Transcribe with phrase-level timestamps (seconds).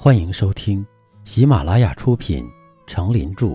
[0.00, 0.86] 欢迎收听
[1.24, 2.44] 喜马拉雅出品
[2.86, 3.46] 《成林著》，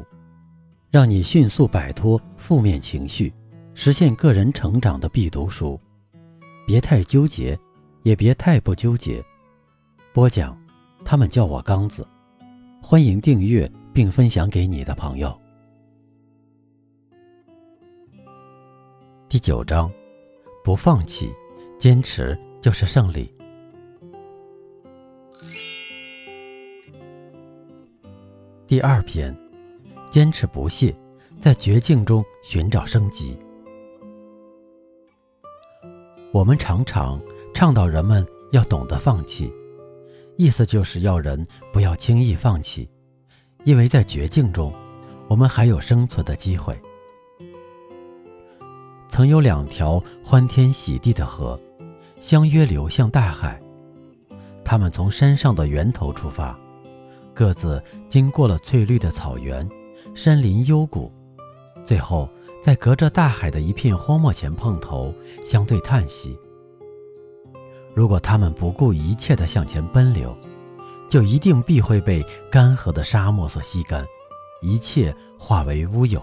[0.92, 3.34] 让你迅速摆脱负面情绪，
[3.74, 5.80] 实现个人成长的必读书。
[6.68, 7.58] 别太纠结，
[8.02, 9.24] 也别太不纠结。
[10.12, 10.62] 播讲，
[11.06, 12.06] 他们叫我刚子。
[12.82, 15.34] 欢迎订阅并分享给你的朋友。
[19.30, 19.90] 第九章，
[20.62, 21.34] 不放弃，
[21.80, 23.34] 坚持就是胜利。
[28.74, 29.32] 第二篇，
[30.10, 30.96] 坚持不懈，
[31.40, 33.38] 在绝境中寻找生机。
[36.32, 37.22] 我们常常
[37.54, 39.54] 倡导人们要懂得放弃，
[40.38, 42.90] 意思就是要人不要轻易放弃，
[43.64, 44.74] 因为在绝境中，
[45.28, 46.76] 我们还有生存的机会。
[49.08, 51.62] 曾有两条欢天喜地的河，
[52.20, 53.62] 相约流向大海，
[54.66, 56.60] 他们从山上的源头出发。
[57.34, 59.68] 各自经过了翠绿的草原、
[60.14, 61.12] 山林幽谷，
[61.84, 62.30] 最后
[62.62, 66.38] 在隔着大海的一片荒漠前碰头，相对叹息。
[67.94, 70.36] 如果他们不顾一切地向前奔流，
[71.10, 74.06] 就一定必会被干涸的沙漠所吸干，
[74.62, 76.22] 一切化为乌有。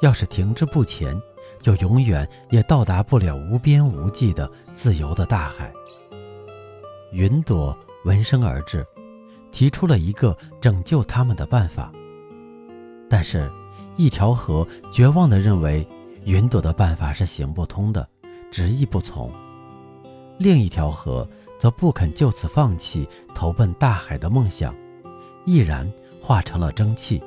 [0.00, 1.20] 要是停滞不前，
[1.60, 5.72] 就永远也到达不了无边无际的自由的大海。
[7.12, 8.86] 云朵闻声而至。
[9.50, 11.92] 提出了一个拯救他们的办法，
[13.08, 13.50] 但是，
[13.96, 15.86] 一条河绝望地认为
[16.24, 18.08] 云朵的办法是行不通的，
[18.50, 19.30] 执意不从；
[20.38, 24.74] 另一条河则不肯就此放弃投奔大海的梦想，
[25.44, 27.22] 毅然化成了蒸汽，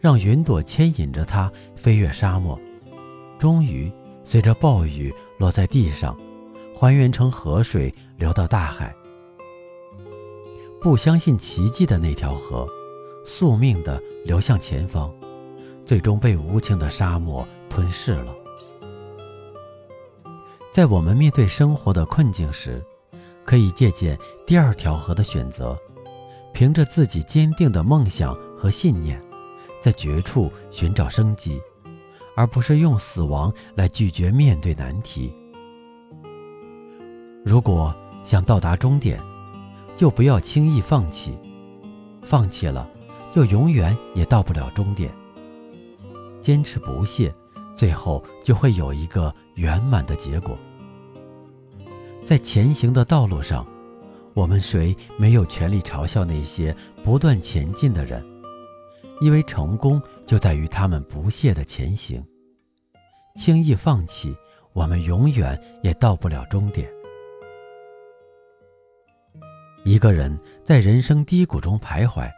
[0.00, 2.58] 让云朵牵引着它飞越沙漠，
[3.38, 3.90] 终于
[4.24, 6.16] 随着暴雨落在地上，
[6.74, 8.94] 还原成河水流到大海。
[10.82, 12.66] 不相信奇迹的那条河，
[13.24, 15.14] 宿命地流向前方，
[15.86, 18.34] 最终被无情的沙漠吞噬了。
[20.72, 22.82] 在我们面对生活的困境时，
[23.44, 25.78] 可以借鉴第二条河的选择，
[26.52, 29.22] 凭着自己坚定的梦想和信念，
[29.80, 31.62] 在绝处寻找生机，
[32.34, 35.32] 而不是用死亡来拒绝面对难题。
[37.44, 37.94] 如果
[38.24, 39.20] 想到达终点，
[39.94, 41.36] 就不要轻易放弃，
[42.22, 42.88] 放弃了，
[43.32, 45.10] 就永远也到不了终点。
[46.40, 47.32] 坚持不懈，
[47.74, 50.58] 最后就会有一个圆满的结果。
[52.24, 53.66] 在前行的道路上，
[54.34, 56.74] 我们谁没有权利嘲笑那些
[57.04, 58.24] 不断前进的人？
[59.20, 62.24] 因为成功就在于他们不懈的前行。
[63.36, 64.34] 轻易放弃，
[64.72, 66.90] 我们永远也到不了终点。
[69.84, 72.30] 一个人在人生低谷中徘徊，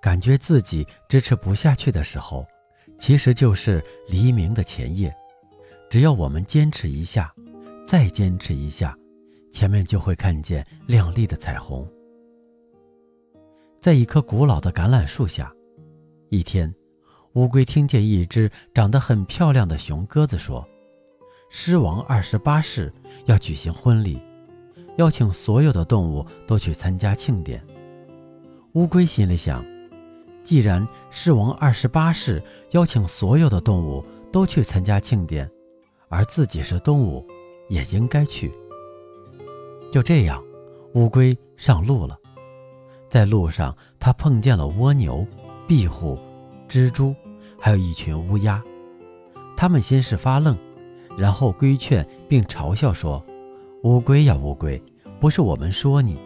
[0.00, 2.46] 感觉自己支持不下去的时候，
[2.98, 5.14] 其实就是黎明的前夜。
[5.90, 7.32] 只要我们坚持一下，
[7.86, 8.96] 再坚持一下，
[9.50, 11.88] 前面就会看见亮丽的彩虹。
[13.80, 15.52] 在一棵古老的橄榄树下，
[16.28, 16.74] 一天，
[17.34, 20.66] 乌龟听见一只长得很漂亮的雄鸽子说
[21.48, 22.92] ：“狮王二十八世
[23.24, 24.20] 要举行婚礼。”
[24.96, 27.64] 邀请所有的动物都去参加庆典。
[28.74, 29.64] 乌龟心里想：
[30.42, 35.50] 既然狮王二十八世邀请所有的动物都去参加庆典，
[36.08, 37.26] 而自己是动物，
[37.68, 38.52] 也应该去。
[39.92, 40.42] 就这样，
[40.94, 42.18] 乌龟上路了。
[43.08, 45.24] 在路上，它碰见了蜗牛、
[45.68, 46.18] 壁虎、
[46.68, 47.14] 蜘蛛，
[47.58, 48.62] 还有一群乌鸦。
[49.56, 50.58] 它们先是发愣，
[51.16, 53.24] 然后规劝并嘲笑说。
[53.84, 54.82] 乌龟呀，乌龟，
[55.20, 56.16] 不是我们说你，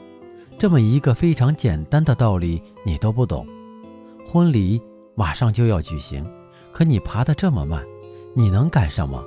[0.57, 3.45] 这么一个非常简单的道理你都不懂。
[4.25, 4.81] 婚礼
[5.17, 6.25] 马上就要举行，
[6.71, 7.85] 可你爬得这么慢，
[8.33, 9.25] 你能赶上吗？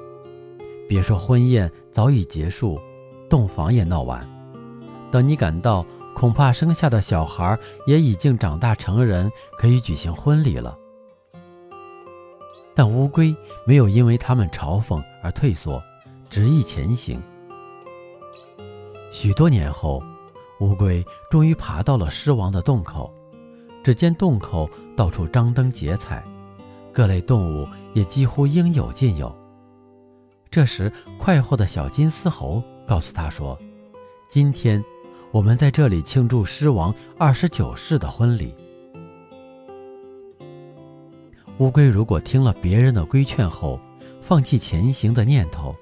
[0.87, 2.79] 别说婚宴早已结束，
[3.29, 4.25] 洞房也闹完，
[5.11, 10.77] 等你赶到，恐怕生下的小孩也已经长大成人，可以举行婚礼了。
[12.73, 13.35] 但乌龟
[13.67, 15.83] 没有因为他们嘲讽而退缩，
[16.29, 17.21] 执意前行。
[19.11, 20.01] 许多年后，
[20.61, 23.13] 乌龟终于爬到了狮王的洞口。
[23.83, 26.23] 只见洞口到处张灯结彩，
[26.93, 29.35] 各类动物也几乎应有尽有。
[30.51, 33.57] 这时，快活的小金丝猴告诉他说
[34.29, 34.83] ：“今天，
[35.31, 38.53] 我们在这里庆祝狮王二十九世的婚礼。”
[41.57, 43.79] 乌龟如果听了别人的规劝后，
[44.21, 45.75] 放弃前行的念头。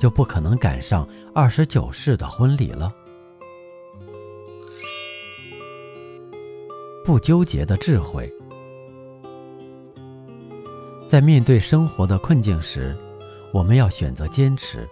[0.00, 2.92] 就不可能赶上二十九世的婚礼了。
[7.04, 8.32] 不纠结的智慧。
[11.06, 12.96] 在面对生活的困境时，
[13.52, 14.88] 我们要选择坚持，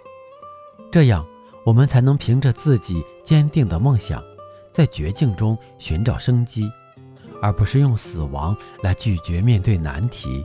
[0.91, 1.27] 这样
[1.65, 4.23] 我们才能凭着自己坚定的梦想，
[4.73, 6.71] 在绝境中寻找生机，
[7.41, 10.45] 而不是用死亡来拒绝面对难题。